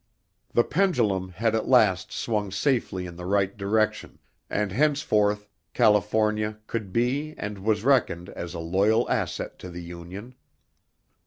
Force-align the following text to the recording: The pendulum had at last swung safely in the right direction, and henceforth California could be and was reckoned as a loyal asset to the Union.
The 0.51 0.63
pendulum 0.63 1.29
had 1.29 1.53
at 1.53 1.67
last 1.67 2.11
swung 2.11 2.49
safely 2.49 3.05
in 3.05 3.17
the 3.17 3.25
right 3.27 3.55
direction, 3.55 4.17
and 4.49 4.71
henceforth 4.71 5.47
California 5.75 6.57
could 6.65 6.91
be 6.91 7.35
and 7.37 7.59
was 7.59 7.83
reckoned 7.83 8.29
as 8.29 8.55
a 8.55 8.59
loyal 8.59 9.07
asset 9.11 9.59
to 9.59 9.69
the 9.69 9.83
Union. 9.83 10.33